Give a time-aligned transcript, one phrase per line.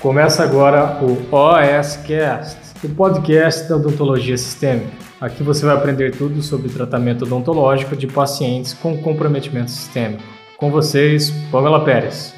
[0.00, 4.90] Começa agora o OSCast, o podcast da odontologia sistêmica.
[5.20, 10.22] Aqui você vai aprender tudo sobre tratamento odontológico de pacientes com comprometimento sistêmico.
[10.56, 12.34] Com vocês, Pamela Pérez.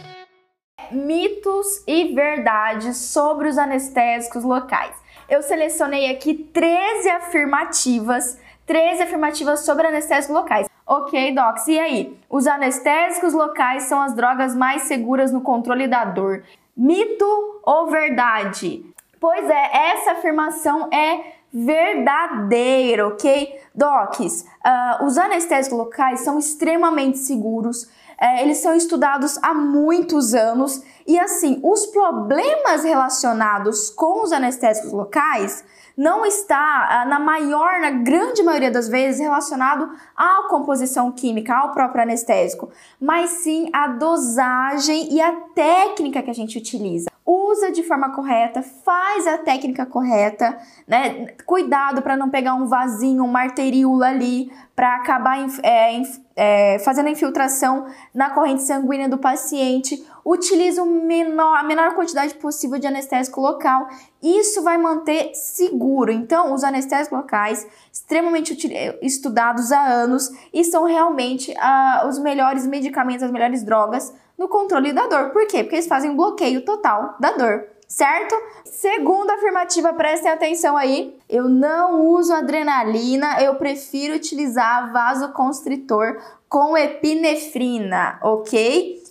[0.90, 4.96] Mitos e verdades sobre os anestésicos locais.
[5.28, 10.68] Eu selecionei aqui 13 afirmativas, 13 afirmativas sobre anestésicos locais.
[10.84, 12.18] Ok, Docs, e aí?
[12.28, 16.42] Os anestésicos locais são as drogas mais seguras no controle da dor.
[16.76, 18.84] Mito ou verdade?
[19.20, 23.60] Pois é, essa afirmação é verdadeira, ok?
[23.74, 30.82] Docs, uh, os anestésicos locais são extremamente seguros, uh, eles são estudados há muitos anos
[31.06, 35.64] e assim, os problemas relacionados com os anestésicos locais
[35.96, 41.72] não está, uh, na maior, na grande maioria das vezes, relacionado à composição química, ao
[41.72, 47.82] próprio anestésico, mas sim à dosagem e à técnica que a gente utiliza usa de
[47.82, 51.28] forma correta, faz a técnica correta, né?
[51.46, 56.02] Cuidado para não pegar um vasinho, um marteríola ali, para acabar é,
[56.34, 60.04] é, fazendo a infiltração na corrente sanguínea do paciente.
[60.24, 63.88] Utiliza menor, a menor quantidade possível de anestésico local.
[64.20, 66.10] Isso vai manter seguro.
[66.10, 68.56] Então, os anestésicos locais, extremamente
[69.00, 74.12] estudados há anos, e são realmente uh, os melhores medicamentos, as melhores drogas
[74.42, 75.30] no controle da dor.
[75.30, 75.62] Por quê?
[75.62, 78.34] Porque eles fazem um bloqueio total da dor certo?
[78.64, 81.14] Segunda afirmativa, prestem atenção aí.
[81.28, 86.18] Eu não uso adrenalina, eu prefiro utilizar vasoconstritor
[86.48, 89.02] com epinefrina, ok?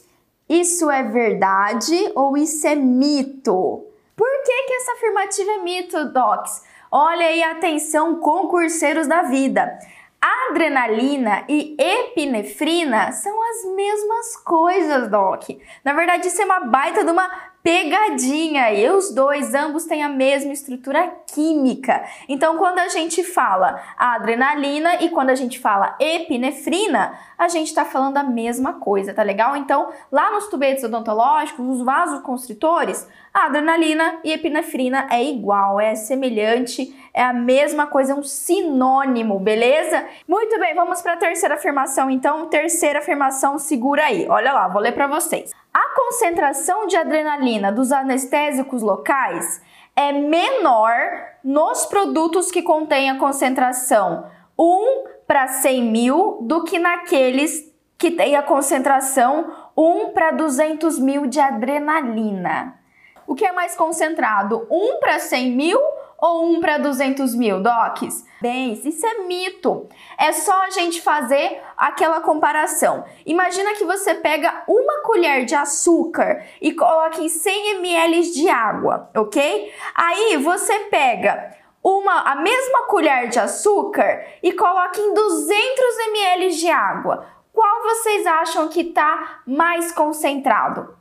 [0.49, 3.85] Isso é verdade ou isso é mito?
[4.15, 6.63] Por que, que essa afirmativa é mito, Docs?
[6.91, 9.77] Olha aí, atenção, concurseiros da vida.
[10.21, 15.49] Adrenalina e epinefrina são as mesmas coisas, Doc.
[15.83, 18.71] Na verdade, isso é uma baita de uma pegadinha.
[18.73, 22.03] E os dois, ambos têm a mesma estrutura química.
[22.27, 27.85] Então, quando a gente fala adrenalina e quando a gente fala epinefrina, a gente está
[27.85, 29.55] falando a mesma coisa, tá legal?
[29.55, 36.95] Então, lá nos tubetes odontológicos, os vasoconstritores, a adrenalina e epinefrina é igual, é semelhante,
[37.13, 40.05] é a mesma coisa, é um sinônimo, beleza?
[40.27, 42.09] Muito bem, vamos para a terceira afirmação.
[42.09, 44.27] Então, terceira afirmação, segura aí.
[44.29, 45.51] Olha lá, vou ler para vocês.
[45.73, 49.61] A concentração de adrenalina dos anestésicos locais
[49.95, 50.97] é menor
[51.41, 54.25] nos produtos que contêm a concentração
[54.59, 61.25] 1 para 100 mil do que naqueles que têm a concentração 1 para 200 mil
[61.25, 62.75] de adrenalina.
[63.25, 64.67] O que é mais concentrado?
[64.69, 65.79] 1 para 100 mil
[66.17, 68.25] ou 1 para 200 mil, docs?
[68.41, 69.87] Bem, isso é mito.
[70.17, 73.05] É só a gente fazer aquela comparação.
[73.23, 79.11] Imagina que você pega uma colher de açúcar e coloca em 100 ml de água,
[79.15, 79.71] ok?
[79.93, 86.69] Aí você pega uma, a mesma colher de açúcar e coloca em 200 ml de
[86.71, 87.27] água.
[87.53, 91.00] Qual vocês acham que está mais concentrado?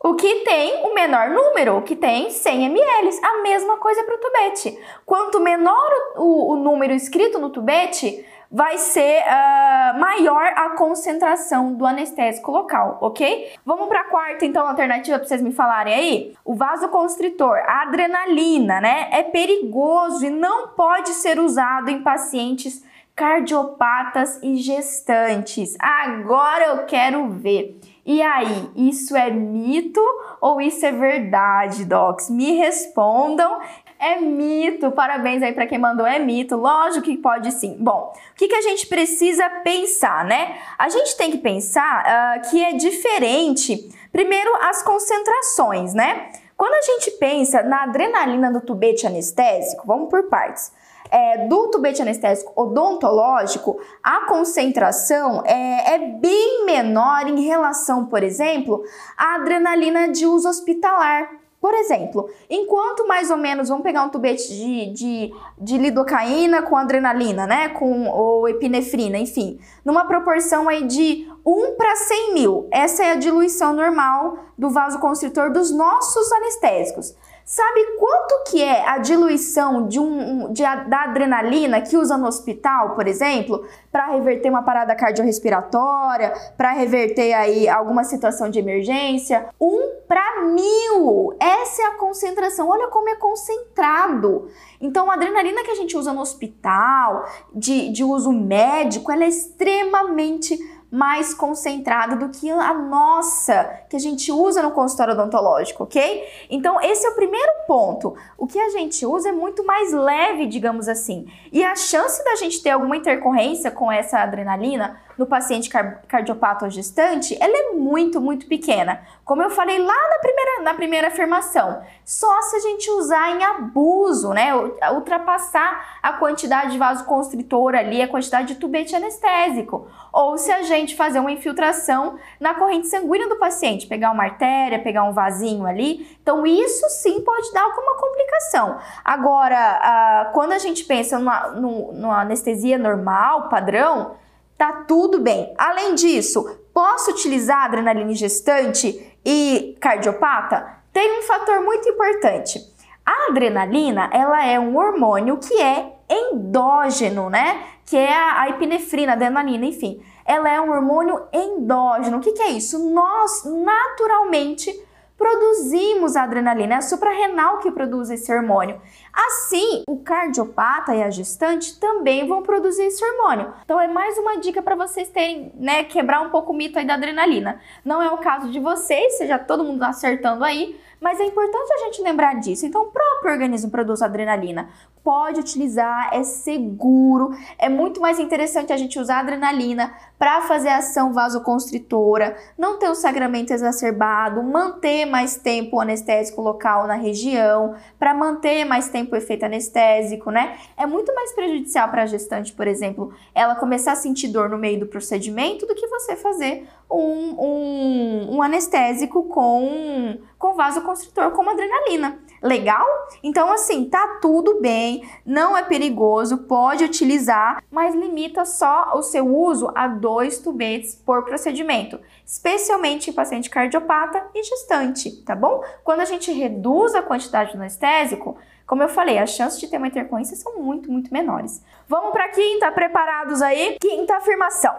[0.00, 3.20] O que tem o menor número, o que tem 100 ml.
[3.20, 4.78] A mesma coisa para o tubete.
[5.04, 11.84] Quanto menor o, o, número escrito no tubete, vai ser uh, maior a concentração do
[11.84, 13.52] anestésico local, ok?
[13.66, 16.34] Vamos para a quarta, então, alternativa para vocês me falarem aí.
[16.44, 19.08] O vasoconstritor, a adrenalina, né?
[19.10, 22.84] É perigoso e não pode ser usado em pacientes
[23.16, 25.76] cardiopatas e gestantes.
[25.80, 27.76] Agora eu quero ver.
[28.08, 30.00] E aí, isso é mito
[30.40, 32.30] ou isso é verdade, docs?
[32.30, 33.60] Me respondam.
[33.98, 34.90] É mito.
[34.92, 36.56] Parabéns aí para quem mandou é mito.
[36.56, 37.76] Lógico que pode sim.
[37.78, 40.56] Bom, o que, que a gente precisa pensar, né?
[40.78, 43.94] A gente tem que pensar uh, que é diferente.
[44.10, 46.30] Primeiro, as concentrações, né?
[46.56, 50.72] Quando a gente pensa na adrenalina do tubete anestésico, vamos por partes
[51.10, 58.82] é, do tubete anestésico odontológico, a concentração é, é, bem menor em relação, por exemplo,
[59.16, 61.38] à adrenalina de uso hospitalar.
[61.60, 66.76] Por exemplo, enquanto mais ou menos, vamos pegar um tubete de, de, de lidocaína com
[66.76, 72.68] adrenalina, né, com ou epinefrina, enfim, numa proporção aí de 1 para 100 mil.
[72.70, 77.16] Essa é a diluição normal do vasoconstritor dos nossos anestésicos.
[77.48, 82.94] Sabe quanto que é a diluição de um, de, da adrenalina que usa no hospital,
[82.94, 89.48] por exemplo, para reverter uma parada cardiorrespiratória, para reverter aí alguma situação de emergência?
[89.58, 91.34] Um para mil!
[91.40, 92.68] Essa é a concentração.
[92.68, 94.50] Olha como é concentrado.
[94.78, 97.24] Então, a adrenalina que a gente usa no hospital,
[97.54, 100.58] de, de uso médico, ela é extremamente
[100.90, 106.24] mais concentrada do que a nossa, que a gente usa no consultório odontológico, ok?
[106.48, 108.16] Então, esse é o primeiro ponto.
[108.38, 111.26] O que a gente usa é muito mais leve, digamos assim.
[111.52, 116.70] E a chance da gente ter alguma intercorrência com essa adrenalina no paciente cardiopata ou
[116.70, 119.02] gestante, ela é muito, muito pequena.
[119.24, 123.44] Como eu falei lá na primeira, na primeira afirmação, só se a gente usar em
[123.44, 124.54] abuso, né?
[124.92, 129.88] Ultrapassar a quantidade de vasoconstritor ali, a quantidade de tubete anestésico.
[130.12, 134.78] Ou se a gente fazer uma infiltração na corrente sanguínea do paciente, pegar uma artéria,
[134.78, 136.16] pegar um vasinho ali.
[136.22, 138.78] Então, isso sim pode dar alguma complicação.
[139.04, 144.16] Agora, quando a gente pensa numa, numa anestesia normal, padrão,
[144.58, 145.54] tá tudo bem.
[145.56, 150.78] Além disso, posso utilizar adrenalina gestante e cardiopata?
[150.92, 152.60] Tem um fator muito importante.
[153.06, 157.62] A adrenalina, ela é um hormônio que é endógeno, né?
[157.86, 160.02] Que é a epinefrina, a adrenalina, enfim.
[160.26, 162.18] Ela é um hormônio endógeno.
[162.18, 162.90] O que, que é isso?
[162.92, 164.70] Nós, naturalmente,
[165.18, 168.80] produzimos a adrenalina, é a suprarrenal que produz esse hormônio.
[169.12, 173.52] Assim, o cardiopata e a gestante também vão produzir esse hormônio.
[173.64, 176.86] Então é mais uma dica para vocês terem, né, quebrar um pouco o mito aí
[176.86, 177.60] da adrenalina.
[177.84, 181.84] Não é o caso de vocês, seja todo mundo acertando aí, mas é importante a
[181.84, 182.66] gente lembrar disso.
[182.66, 184.68] Então, o próprio organismo produz adrenalina.
[185.02, 187.30] Pode utilizar, é seguro.
[187.58, 192.94] É muito mais interessante a gente usar adrenalina para fazer ação vasoconstritora, não ter o
[192.94, 199.16] sangramento exacerbado, manter mais tempo o anestésico local na região, para manter mais tempo o
[199.16, 200.58] efeito anestésico, né?
[200.76, 204.58] É muito mais prejudicial para a gestante, por exemplo, ela começar a sentir dor no
[204.58, 211.50] meio do procedimento do que você fazer um, um, um anestésico com, com vasoconstritor como
[211.50, 212.18] adrenalina.
[212.40, 212.86] Legal?
[213.22, 219.26] Então, assim, tá tudo bem, não é perigoso, pode utilizar, mas limita só o seu
[219.26, 225.64] uso a dois tubetes por procedimento, especialmente em paciente cardiopata e gestante, tá bom?
[225.82, 229.78] Quando a gente reduz a quantidade do anestésico, como eu falei, as chances de ter
[229.78, 231.64] uma intercorrência são muito, muito menores.
[231.88, 233.78] Vamos para quinta, preparados aí?
[233.80, 234.74] Quinta afirmação.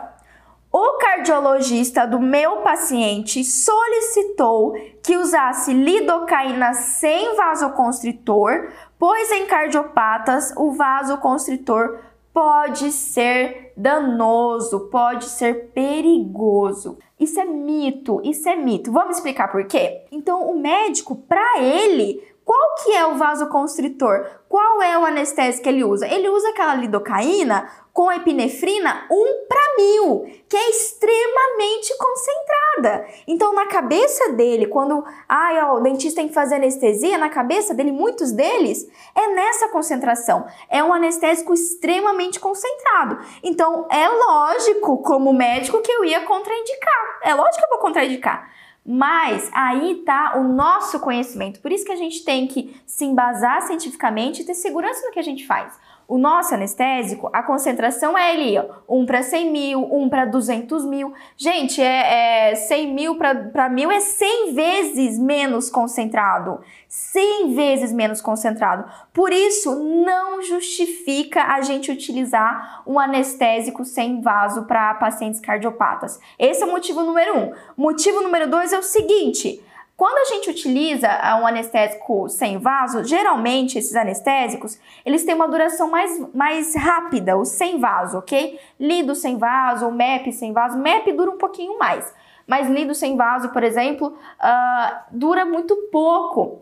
[0.71, 4.73] O cardiologista do meu paciente solicitou
[5.03, 8.69] que usasse lidocaína sem vasoconstritor,
[8.99, 11.97] pois em cardiopatas o vasoconstritor
[12.31, 16.99] pode ser danoso, pode ser perigoso.
[17.19, 18.91] Isso é mito, isso é mito.
[18.91, 20.05] Vamos explicar por quê?
[20.11, 24.25] Então, o médico, para ele, qual que é o vasoconstritor?
[24.49, 26.07] Qual é o anestésico que ele usa?
[26.07, 33.05] Ele usa aquela lidocaína com epinefrina 1 para mil, que é extremamente concentrada.
[33.27, 37.75] Então, na cabeça dele, quando ai, ó, o dentista tem que fazer anestesia, na cabeça
[37.75, 40.47] dele, muitos deles, é nessa concentração.
[40.71, 43.19] É um anestésico extremamente concentrado.
[43.43, 47.19] Então, é lógico, como médico, que eu ia contraindicar.
[47.21, 48.49] É lógico que eu vou contraindicar.
[48.85, 51.59] Mas aí tá o nosso conhecimento.
[51.59, 55.19] Por isso que a gente tem que se embasar cientificamente e ter segurança no que
[55.19, 55.77] a gente faz.
[56.09, 60.83] O nosso anestésico, a concentração é ali, ó, 1 para 100 mil, 1 para 200
[60.83, 61.13] mil.
[61.37, 66.61] Gente, é, é 100 mil para mil é 100 vezes menos concentrado.
[66.87, 68.91] 100 vezes menos concentrado.
[69.13, 76.19] Por isso, não justifica a gente utilizar um anestésico sem vaso para pacientes cardiopatas.
[76.39, 77.53] Esse é o motivo número um.
[77.77, 79.63] Motivo número dois é o seguinte:
[79.99, 85.49] quando a gente utiliza ah, um anestésico sem vaso, geralmente esses anestésicos, eles têm uma
[85.49, 88.57] duração mais, mais rápida, o sem vaso, ok?
[88.79, 90.77] Lido sem vaso, ou MEP sem vaso.
[90.77, 92.15] MEP dura um pouquinho mais,
[92.47, 96.61] mas lido sem vaso, por exemplo, uh, dura muito pouco.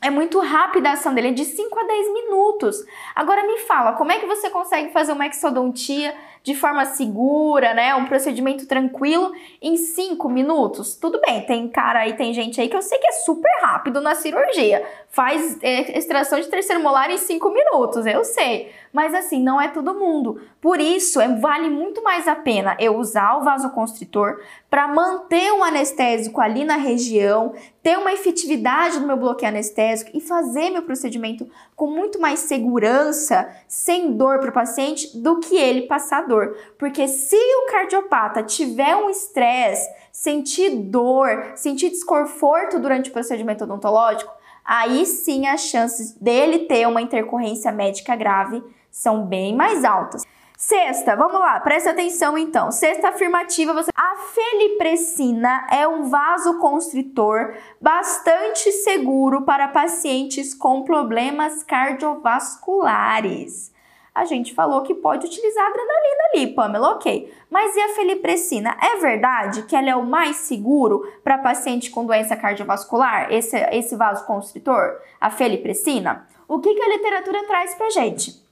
[0.00, 2.82] É muito rápida a ação dele, é de 5 a 10 minutos.
[3.14, 6.14] Agora me fala, como é que você consegue fazer uma exodontia
[6.48, 7.94] de forma segura, né?
[7.94, 10.96] Um procedimento tranquilo em 5 minutos.
[10.96, 14.00] Tudo bem, tem cara aí, tem gente aí que eu sei que é super rápido
[14.00, 14.82] na cirurgia.
[15.10, 18.72] Faz é, extração de terceiro molar em 5 minutos, eu sei.
[18.90, 20.40] Mas assim, não é todo mundo.
[20.58, 24.40] Por isso, é, vale muito mais a pena eu usar o vasoconstritor
[24.70, 27.52] para manter o anestésico ali na região,
[27.82, 33.48] ter uma efetividade no meu bloqueio anestésico e fazer meu procedimento com muito mais segurança,
[33.66, 36.37] sem dor para o paciente, do que ele passar dor.
[36.78, 44.32] Porque se o cardiopata tiver um estresse, sentir dor, sentir desconforto durante o procedimento odontológico,
[44.64, 50.22] aí sim as chances dele ter uma intercorrência médica grave são bem mais altas.
[50.60, 52.72] Sexta, vamos lá, presta atenção então.
[52.72, 53.92] Sexta afirmativa, você...
[53.94, 63.72] a feliprecina é um vasoconstritor bastante seguro para pacientes com problemas cardiovasculares.
[64.18, 67.32] A gente falou que pode utilizar a adrenalina ali, Pamela, ok.
[67.48, 68.76] Mas e a felipressina?
[68.82, 73.94] É verdade que ela é o mais seguro para paciente com doença cardiovascular, esse, esse
[73.94, 76.26] vasoconstritor, a felipressina?
[76.48, 78.42] O que, que a literatura traz pra gente?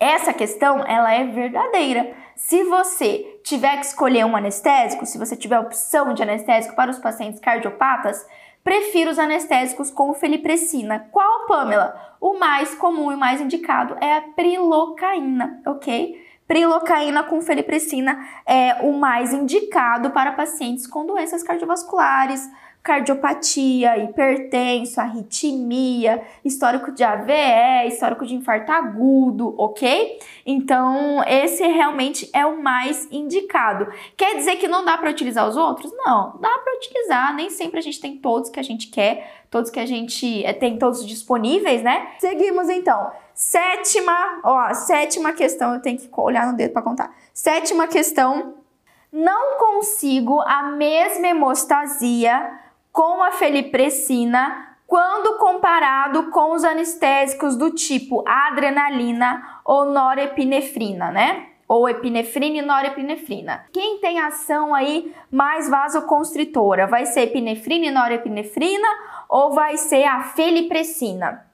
[0.00, 2.12] Essa questão, ela é verdadeira.
[2.34, 6.98] Se você tiver que escolher um anestésico, se você tiver opção de anestésico para os
[6.98, 8.26] pacientes cardiopatas,
[8.64, 11.06] prefiro os anestésicos com felipressina.
[11.12, 12.16] Qual, Pamela?
[12.18, 16.24] O mais comum e mais indicado é a prilocaína, ok?
[16.48, 22.50] Prilocaína com felipressina é o mais indicado para pacientes com doenças cardiovasculares,
[22.84, 30.18] cardiopatia, hipertenso, arritmia, histórico de AVE, histórico de infarto agudo, ok?
[30.44, 33.90] Então, esse realmente é o mais indicado.
[34.14, 35.90] Quer dizer que não dá para utilizar os outros?
[35.96, 39.70] Não, dá para utilizar, nem sempre a gente tem todos que a gente quer, todos
[39.70, 42.08] que a gente é, tem todos disponíveis, né?
[42.18, 43.10] Seguimos então.
[43.32, 47.16] Sétima, ó, sétima questão, eu tenho que olhar no dedo para contar.
[47.32, 48.56] Sétima questão,
[49.10, 52.62] não consigo a mesma hemostasia
[52.94, 61.48] com a felipressina quando comparado com os anestésicos do tipo adrenalina ou norepinefrina, né?
[61.66, 63.64] Ou epinefrina e norepinefrina.
[63.72, 66.86] Quem tem ação aí mais vasoconstritora?
[66.86, 68.86] Vai ser epinefrina e norepinefrina
[69.28, 71.44] ou vai ser a felipressina?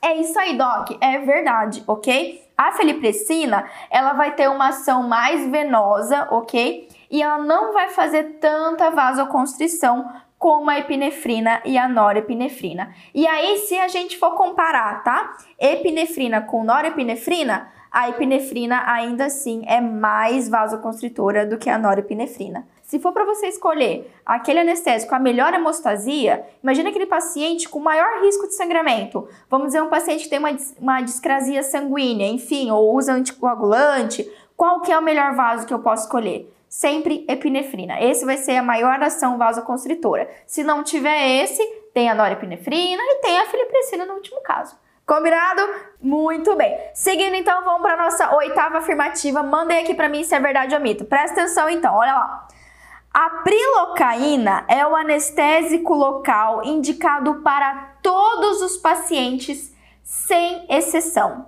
[0.00, 2.42] É isso aí, Doc, é verdade, ok?
[2.56, 6.88] A felipressina, ela vai ter uma ação mais venosa, ok?
[7.10, 12.94] E ela não vai fazer tanta vasoconstrição como a epinefrina e a norepinefrina.
[13.12, 15.36] E aí, se a gente for comparar, tá?
[15.58, 22.66] Epinefrina com norepinefrina, a epinefrina ainda assim é mais vasoconstritora do que a norepinefrina.
[22.82, 28.22] Se for para você escolher aquele anestésico a melhor hemostasia, imagine aquele paciente com maior
[28.22, 29.28] risco de sangramento.
[29.50, 34.30] Vamos dizer um paciente que tem uma, uma discrasia sanguínea, enfim, ou usa anticoagulante.
[34.56, 36.50] Qual que é o melhor vaso que eu posso escolher?
[36.68, 38.00] Sempre epinefrina.
[38.00, 40.28] Esse vai ser a maior ação vasoconstritora.
[40.46, 44.76] Se não tiver esse, tem a norepinefrina e tem a filipressina no último caso.
[45.06, 45.62] Combinado?
[46.02, 46.78] Muito bem.
[46.92, 49.42] Seguindo então, vamos para nossa oitava afirmativa.
[49.42, 51.06] Mandei aqui para mim se é verdade ou mito.
[51.06, 52.48] Presta atenção então, olha lá.
[53.12, 61.46] A prilocaína é o anestésico local indicado para todos os pacientes, sem exceção.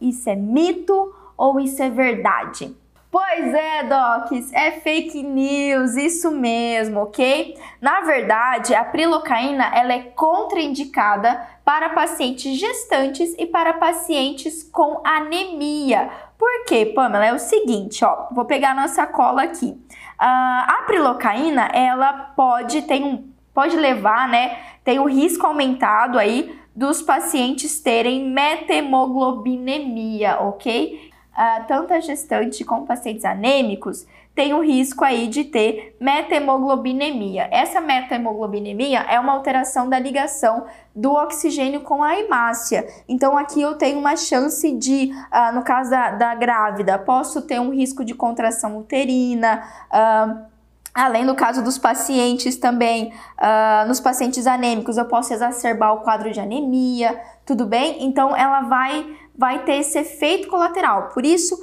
[0.00, 2.74] Isso é mito ou isso é verdade?
[3.10, 7.58] Pois é, Docs, é fake news, isso mesmo, ok?
[7.80, 16.08] Na verdade, a prilocaína ela é contraindicada para pacientes gestantes e para pacientes com anemia.
[16.38, 17.26] Por quê, Pamela?
[17.26, 19.66] É o seguinte, ó, vou pegar nossa cola aqui.
[19.66, 19.80] Uh,
[20.20, 26.56] a prilocaína, ela pode ter um, pode levar, né, tem o um risco aumentado aí
[26.76, 31.09] dos pacientes terem metemoglobinemia, ok?
[31.40, 37.48] Uh, tanto a gestante como pacientes anêmicos tem o risco aí de ter metemoglobinemia.
[37.50, 42.86] Essa metemoglobinemia é uma alteração da ligação do oxigênio com a hemácia.
[43.08, 47.60] Então aqui eu tenho uma chance de, uh, no caso da, da, grávida, posso ter
[47.60, 49.64] um risco de contração uterina.
[49.90, 50.50] Uh,
[50.92, 56.32] Além do caso dos pacientes também, uh, nos pacientes anêmicos, eu posso exacerbar o quadro
[56.32, 58.04] de anemia, tudo bem?
[58.04, 59.06] Então, ela vai
[59.40, 61.08] vai ter esse efeito colateral.
[61.14, 61.56] Por isso,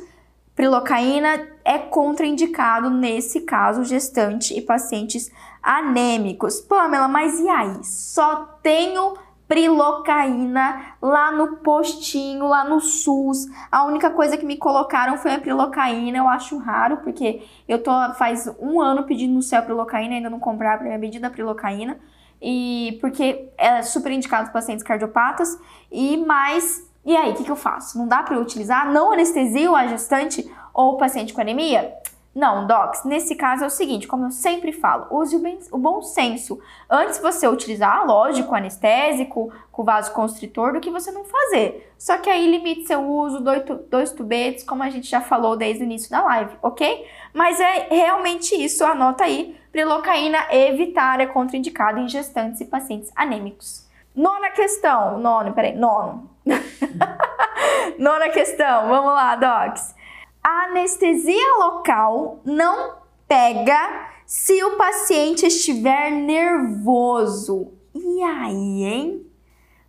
[0.55, 5.31] prilocaína é contraindicado nesse caso gestante e pacientes
[5.61, 6.59] anêmicos.
[6.59, 7.83] Pamela, mas e aí?
[7.83, 9.13] Só tenho
[9.47, 13.45] prilocaína lá no postinho, lá no SUS.
[13.71, 16.17] A única coisa que me colocaram foi a prilocaína.
[16.17, 20.39] Eu acho raro, porque eu tô faz um ano pedindo no céu prilocaína, ainda não
[20.39, 21.95] compraram a minha medida prilocaína.
[22.41, 25.59] E porque é super indicado para pacientes cardiopatas.
[25.91, 27.97] E mais e aí, o que, que eu faço?
[27.97, 28.91] Não dá para eu utilizar?
[28.91, 31.95] Não anestesio a gestante ou o paciente com anemia?
[32.35, 36.01] Não, docs, nesse caso é o seguinte, como eu sempre falo, use o, o bom
[36.01, 36.59] senso.
[36.89, 41.93] Antes você utilizar, lógico, anestésico, com vasoconstritor, do que você não fazer.
[41.97, 45.83] Só que aí limite seu uso, dois, dois tubetes, como a gente já falou desde
[45.83, 47.07] o início da live, ok?
[47.33, 53.87] Mas é realmente isso, anota aí, prilocaína evitar é contraindicado em gestantes e pacientes anêmicos.
[54.13, 56.27] Nona questão, nono, peraí, nono.
[57.99, 59.95] Nona questão, vamos lá, docs.
[60.43, 62.95] A anestesia local não
[63.27, 67.73] pega se o paciente estiver nervoso.
[67.93, 69.25] E aí, hein?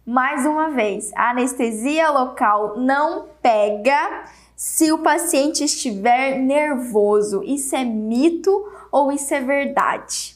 [0.07, 4.25] Mais uma vez, a anestesia local não pega
[4.57, 7.43] se o paciente estiver nervoso.
[7.45, 8.51] Isso é mito
[8.91, 10.35] ou isso é verdade?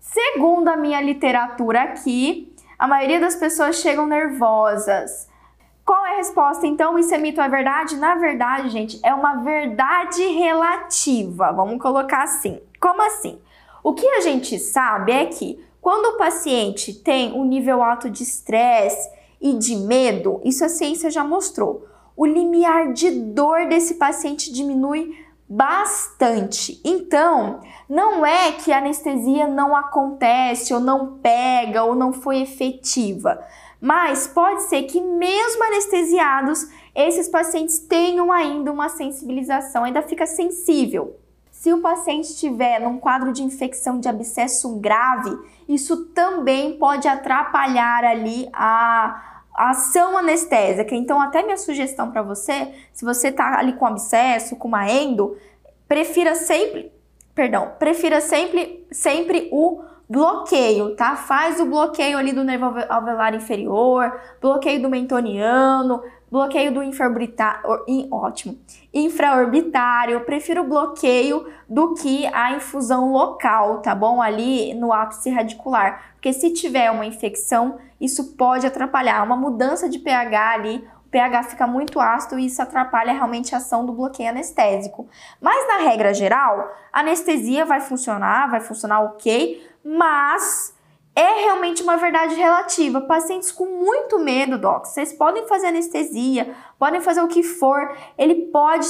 [0.00, 5.28] Segundo a minha literatura aqui, a maioria das pessoas chegam nervosas.
[5.92, 6.98] Qual é a resposta então?
[6.98, 7.96] Isso é mito ou é verdade?
[7.96, 11.52] Na verdade, gente, é uma verdade relativa.
[11.52, 12.62] Vamos colocar assim.
[12.80, 13.38] Como assim?
[13.84, 18.22] O que a gente sabe é que quando o paciente tem um nível alto de
[18.22, 19.06] estresse
[19.38, 21.86] e de medo, isso a ciência já mostrou.
[22.16, 25.14] O limiar de dor desse paciente diminui
[25.46, 26.80] bastante.
[26.82, 33.38] Então, não é que a anestesia não acontece, ou não pega, ou não foi efetiva,
[33.82, 41.18] mas pode ser que, mesmo anestesiados, esses pacientes tenham ainda uma sensibilização, ainda fica sensível.
[41.50, 45.36] Se o paciente estiver num quadro de infecção de abscesso grave,
[45.68, 50.94] isso também pode atrapalhar ali a, ação anestésica.
[50.94, 55.36] Então, até minha sugestão para você, se você tá ali com abscesso, com uma endo,
[55.88, 56.92] prefira sempre,
[57.34, 59.82] perdão, prefira sempre, sempre o
[60.12, 61.16] bloqueio, tá?
[61.16, 67.62] Faz o bloqueio ali do nervo alveolar inferior, bloqueio do mentoniano, bloqueio do infraorbitário,
[68.10, 68.58] ótimo,
[68.92, 74.20] infraorbitário, prefiro bloqueio do que a infusão local, tá bom?
[74.20, 79.98] Ali no ápice radicular, porque se tiver uma infecção, isso pode atrapalhar, uma mudança de
[79.98, 84.28] pH ali, o pH fica muito ácido e isso atrapalha realmente a ação do bloqueio
[84.28, 85.08] anestésico.
[85.40, 90.74] Mas na regra geral, a anestesia vai funcionar, vai funcionar ok, mas
[91.14, 93.00] é realmente uma verdade relativa.
[93.00, 98.46] Pacientes com muito medo, doc, vocês podem fazer anestesia, podem fazer o que for, ele
[98.46, 98.86] pode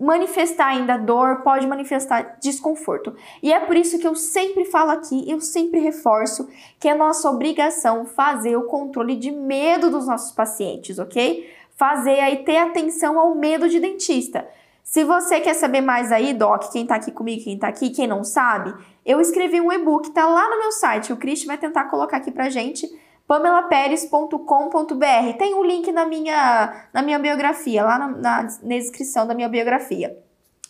[0.00, 3.14] manifestar ainda dor, pode manifestar desconforto.
[3.42, 7.28] E é por isso que eu sempre falo aqui, eu sempre reforço que é nossa
[7.28, 11.52] obrigação fazer o controle de medo dos nossos pacientes, ok?
[11.76, 14.48] Fazer aí ter atenção ao medo de dentista.
[14.84, 18.06] Se você quer saber mais aí, Doc, quem tá aqui comigo, quem tá aqui, quem
[18.06, 18.72] não sabe,
[19.06, 21.12] eu escrevi um e-book, tá lá no meu site.
[21.12, 22.88] O Christian vai tentar colocar aqui pra gente,
[23.26, 25.38] pamelaperes.com.br.
[25.38, 29.34] Tem o um link na minha, na minha biografia, lá na, na, na descrição da
[29.34, 30.18] minha biografia.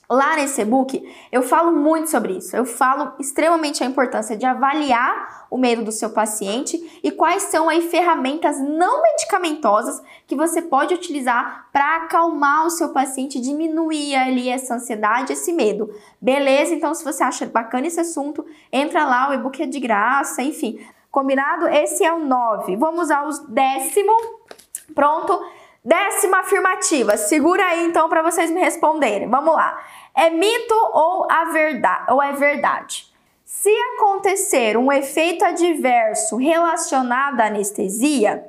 [0.09, 2.57] Lá nesse e-book eu falo muito sobre isso.
[2.57, 7.69] Eu falo extremamente a importância de avaliar o medo do seu paciente e quais são
[7.69, 14.49] aí ferramentas não medicamentosas que você pode utilizar para acalmar o seu paciente, diminuir ali
[14.49, 15.93] essa ansiedade, esse medo.
[16.21, 16.75] Beleza?
[16.75, 20.79] Então, se você acha bacana esse assunto, entra lá, o e-book é de graça, enfim.
[21.11, 21.67] Combinado?
[21.69, 22.77] Esse é o 9.
[22.77, 24.13] Vamos ao décimo.
[24.95, 25.41] Pronto.
[25.87, 27.17] Décima afirmativa.
[27.17, 29.29] Segura aí então para vocês me responderem.
[29.29, 29.81] Vamos lá.
[30.13, 33.07] É mito ou a verdade ou é verdade?
[33.45, 38.45] Se acontecer um efeito adverso relacionado à anestesia,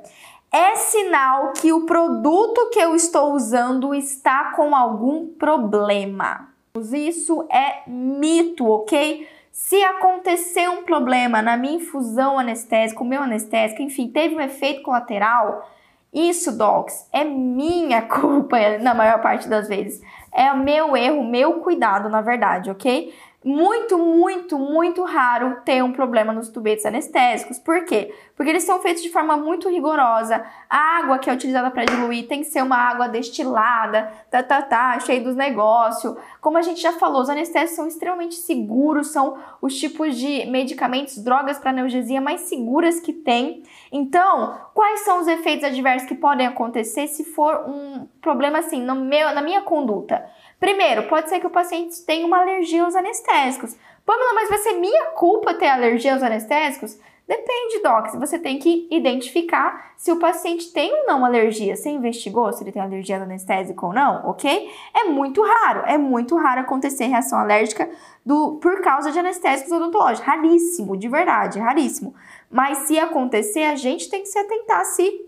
[0.50, 6.48] é sinal que o produto que eu estou usando está com algum problema.
[6.92, 9.28] Isso é mito, ok?
[9.52, 14.82] Se acontecer um problema na minha infusão anestésica, o meu anestésico, enfim, teve um efeito
[14.82, 15.68] colateral,
[16.12, 20.00] isso, docs, é minha culpa na maior parte das vezes.
[20.32, 23.12] É o meu erro, meu cuidado, na verdade, ok?
[23.44, 27.58] Muito, muito, muito raro ter um problema nos tubetes anestésicos.
[27.58, 28.12] Por quê?
[28.34, 30.44] Porque eles são feitos de forma muito rigorosa.
[30.68, 34.60] A água que é utilizada para diluir tem que ser uma água destilada, tá, tá,
[34.62, 36.16] tá, cheio dos negócios.
[36.40, 41.18] Como a gente já falou, os anestésicos são extremamente seguros, são os tipos de medicamentos,
[41.18, 43.62] drogas para analgesia mais seguras que tem.
[43.92, 48.96] Então, quais são os efeitos adversos que podem acontecer se for um problema assim no
[48.96, 50.28] meu, na minha conduta?
[50.58, 53.76] Primeiro, pode ser que o paciente tenha uma alergia aos anestésicos.
[54.04, 56.98] Pamela, mas vai ser minha culpa ter alergia aos anestésicos?
[57.28, 58.14] Depende, Doc.
[58.14, 61.76] Você tem que identificar se o paciente tem ou não alergia.
[61.76, 64.70] Você investigou se ele tem alergia ao anestésico ou não, ok?
[64.94, 67.88] É muito raro, é muito raro acontecer reação alérgica
[68.24, 70.26] do, por causa de anestésicos odontológicos.
[70.26, 72.14] Raríssimo, de verdade, raríssimo.
[72.50, 75.27] Mas se acontecer, a gente tem que se atentar se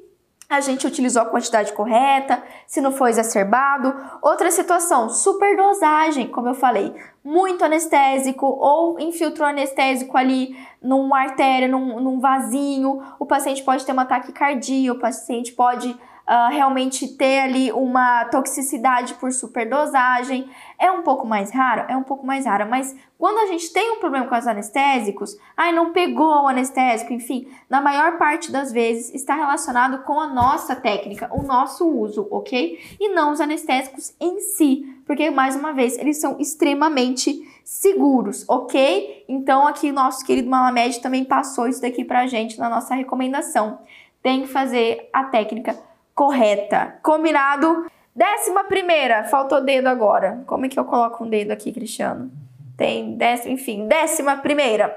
[0.51, 3.95] a gente utilizou a quantidade correta, se não foi exacerbado.
[4.21, 12.01] Outra situação, superdosagem, como eu falei, muito anestésico ou infiltrou anestésico ali numa artéria, num,
[12.01, 15.97] num vasinho, o paciente pode ter uma taquicardia, o paciente pode
[16.31, 20.49] uh, realmente ter ali uma toxicidade por superdosagem.
[20.79, 21.85] É um pouco mais raro?
[21.89, 25.37] É um pouco mais raro, mas quando a gente tem um problema com os anestésicos,
[25.57, 30.29] ai, não pegou o anestésico, enfim, na maior parte das vezes está relacionado com a
[30.29, 32.79] nossa técnica, o nosso uso, ok?
[32.99, 39.25] E não os anestésicos em si, porque mais uma vez eles são extremamente seguros, ok?
[39.29, 43.81] Então aqui nosso querido Malamed também passou isso daqui pra gente na nossa recomendação.
[44.23, 46.99] Tem que fazer a técnica correta.
[47.03, 47.87] Combinado?
[48.15, 50.43] Décima primeira, faltou dedo agora.
[50.47, 52.31] Como é que eu coloco um dedo aqui, Cristiano?
[52.77, 54.95] Tem décima, enfim, décima primeira.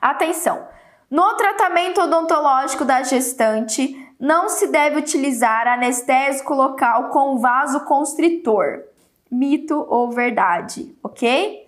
[0.00, 0.66] Atenção.
[1.10, 8.82] No tratamento odontológico da gestante, não se deve utilizar anestésico local com vasoconstritor.
[9.30, 11.65] Mito ou verdade, ok?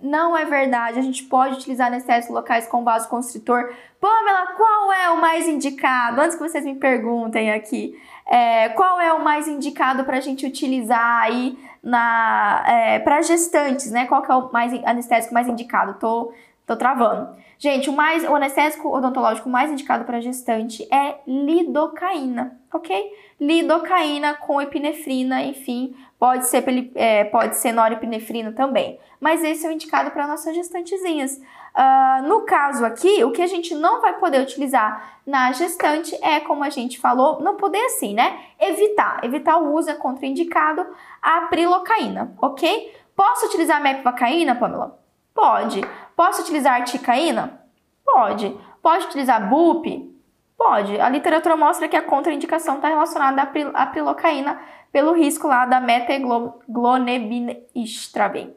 [0.00, 3.72] Não é verdade, a gente pode utilizar anestésicos locais com vasoconstritor.
[3.98, 6.20] Pamela, qual é o mais indicado?
[6.20, 10.44] Antes que vocês me perguntem aqui, é, qual é o mais indicado para a gente
[10.44, 14.06] utilizar aí na é, para gestantes, né?
[14.06, 15.94] Qual que é o mais anestésico mais indicado?
[15.98, 16.30] Tô,
[16.66, 17.36] tô travando.
[17.58, 23.12] Gente, o mais o anestésico odontológico mais indicado para gestante é lidocaína, ok?
[23.40, 28.98] Lidocaína com epinefrina, enfim, pode ser é, pode ser norepinefrina também.
[29.18, 31.40] Mas esse é o indicado para nossas gestantezinhas.
[31.74, 36.40] Uh, no caso aqui, o que a gente não vai poder utilizar na gestante é,
[36.40, 38.38] como a gente falou, não poder assim, né?
[38.58, 39.20] Evitar.
[39.24, 40.86] Evitar o uso é contraindicado
[41.22, 42.94] a prilocaína, ok?
[43.14, 44.98] Posso utilizar mepvacaína, Pamela?
[45.34, 45.80] Pode.
[46.16, 47.60] Posso utilizar articaína?
[48.04, 48.58] Pode.
[48.82, 50.12] Pode utilizar BUP?
[50.56, 50.98] Pode.
[50.98, 54.58] A literatura mostra que a contraindicação está relacionada à prilocaína
[54.90, 58.56] pelo risco lá da meteglonebinestraben.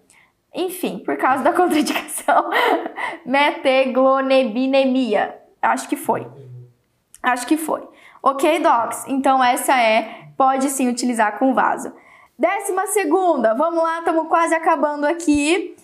[0.55, 2.49] Enfim, por causa da contraindicação,
[3.25, 5.37] meteglonebinemia.
[5.61, 6.25] Acho que foi.
[7.21, 7.85] Acho que foi.
[8.23, 9.05] Ok, docs?
[9.07, 11.91] Então essa é, pode sim utilizar com vaso.
[12.37, 15.75] Décima segunda, vamos lá, estamos quase acabando aqui.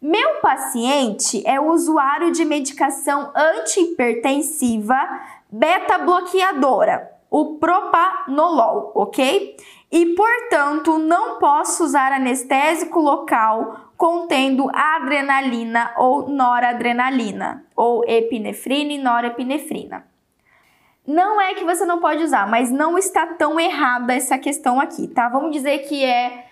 [0.00, 4.96] Meu paciente é usuário de medicação antihipertensiva
[5.50, 9.56] beta-bloqueadora, o propanolol, ok?
[9.90, 20.06] E, portanto, não posso usar anestésico local contendo adrenalina ou noradrenalina, ou epinefrina e norepinefrina.
[21.06, 25.08] Não é que você não pode usar, mas não está tão errada essa questão aqui,
[25.08, 25.28] tá?
[25.28, 26.45] Vamos dizer que é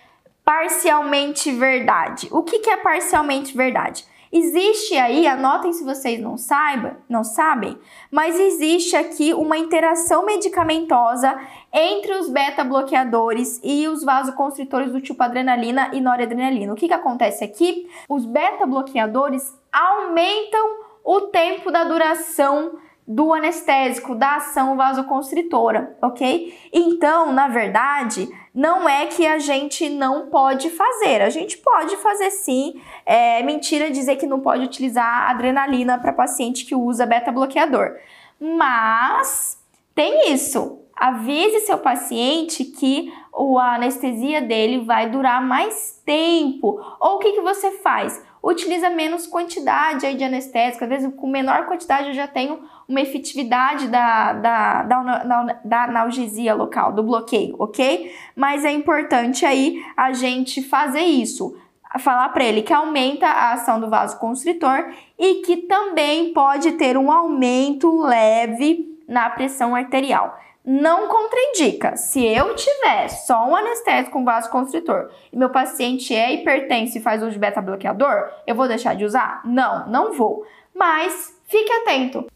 [0.45, 2.29] parcialmente verdade.
[2.31, 4.05] O que, que é parcialmente verdade?
[4.37, 7.79] Existe aí, anotem se vocês não saibam, não sabem,
[8.11, 11.39] mas existe aqui uma interação medicamentosa
[11.73, 16.73] entre os beta-bloqueadores e os vasoconstritores do tipo adrenalina e noradrenalina.
[16.73, 17.89] O que, que acontece aqui?
[18.09, 22.73] Os beta-bloqueadores aumentam o tempo da duração
[23.07, 26.59] do anestésico, da ação vasoconstritora, ok?
[26.73, 32.31] Então, na verdade, não é que a gente não pode fazer, a gente pode fazer
[32.31, 32.81] sim.
[33.05, 37.97] É mentira dizer que não pode utilizar adrenalina para paciente que usa beta-bloqueador.
[38.41, 39.63] Mas
[39.95, 40.81] tem isso.
[40.97, 43.13] Avise seu paciente que
[43.59, 46.81] a anestesia dele vai durar mais tempo.
[47.01, 48.23] Ou o que, que você faz?
[48.43, 50.85] Utiliza menos quantidade aí de anestésico.
[50.85, 56.55] Às vezes, com menor quantidade, eu já tenho uma efetividade da, da, da, da analgesia
[56.55, 58.13] local, do bloqueio, ok?
[58.37, 61.57] Mas é importante aí a gente fazer isso.
[61.99, 66.97] Falar para ele que aumenta a ação do vaso constritor e que também pode ter
[66.97, 71.97] um aumento leve na pressão arterial não contraindica.
[71.97, 77.23] Se eu tiver só um anestésico com vasoconstritor e meu paciente é hipertenso e faz
[77.23, 79.43] uso de beta-bloqueador, eu vou deixar de usar?
[79.45, 80.47] Não, não vou.
[80.75, 82.27] Mas fique atento.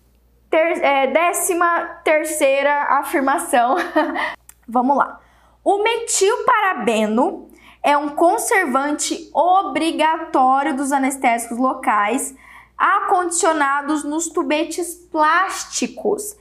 [0.50, 3.76] Ter, é, décima terceira afirmação.
[4.66, 5.20] Vamos lá.
[5.62, 7.48] O metilparabeno
[7.82, 12.34] é um conservante obrigatório dos anestésicos locais
[12.76, 16.37] acondicionados nos tubetes plásticos.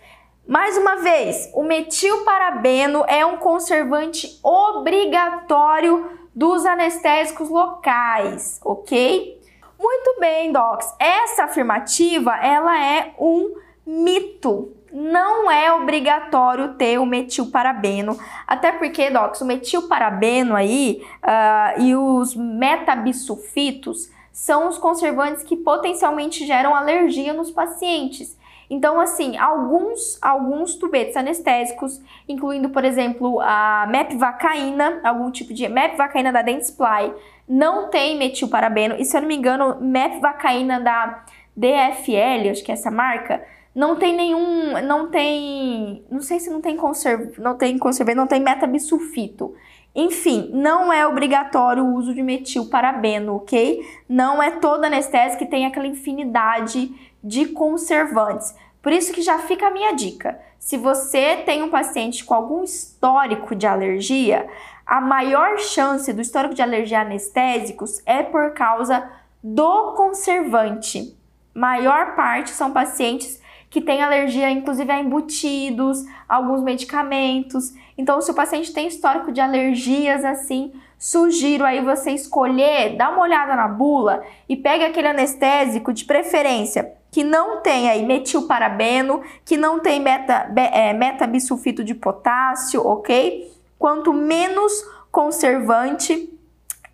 [0.47, 9.41] Mais uma vez, o metilparabeno é um conservante obrigatório dos anestésicos locais, ok?
[9.77, 10.93] Muito bem, docs.
[10.99, 13.55] Essa afirmativa, ela é um
[13.87, 14.73] mito.
[14.91, 22.35] Não é obrigatório ter o metilparabeno, até porque, docs, o metilparabeno aí uh, e os
[22.35, 28.37] metabisulfitos são os conservantes que potencialmente geram alergia nos pacientes.
[28.69, 36.33] Então, assim, alguns, alguns tubetes anestésicos, incluindo, por exemplo, a mepvacaína, algum tipo de mepvacaína
[36.33, 37.13] da Dentsply,
[37.47, 38.95] não tem metilparabeno.
[38.99, 41.23] E se eu não me engano, mepvacaína da
[41.55, 43.41] DFL, acho que é essa marca,
[43.77, 48.25] não tem nenhum, não tem, não sei se não tem conserv, não tem conservante, não
[48.25, 49.53] tem metabisulfito.
[49.93, 53.87] Enfim, não é obrigatório o uso de metilparabeno, ok?
[54.09, 56.91] Não é toda anestésica que tem aquela infinidade
[57.23, 58.55] de conservantes.
[58.81, 60.39] Por isso que já fica a minha dica.
[60.57, 64.47] Se você tem um paciente com algum histórico de alergia,
[64.87, 69.07] a maior chance do histórico de alergia a anestésicos é por causa
[69.43, 71.15] do conservante.
[71.53, 77.73] Maior parte são pacientes que têm alergia, inclusive a embutidos, alguns medicamentos.
[77.97, 83.21] Então, se o paciente tem histórico de alergias assim, sugiro aí você escolher, dá uma
[83.21, 89.57] olhada na bula e pega aquele anestésico de preferência que não tem aí metilparabeno, que
[89.57, 93.51] não tem meta, é, metabisulfito de potássio, ok?
[93.79, 94.71] Quanto menos
[95.11, 96.29] conservante,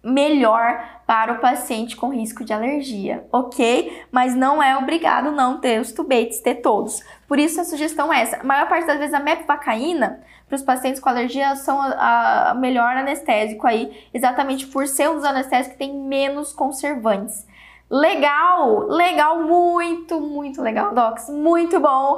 [0.04, 4.04] melhor para o paciente com risco de alergia, ok?
[4.12, 7.04] Mas não é obrigado não ter os tubetes, ter todos.
[7.28, 8.38] Por isso a sugestão é essa.
[8.38, 12.54] A maior parte das vezes a mepivacaína para os pacientes com alergia são a, a
[12.54, 17.46] melhor anestésico aí, exatamente por ser um dos anestésicos que tem menos conservantes.
[17.90, 22.18] Legal, legal, muito, muito legal, Docs, muito bom.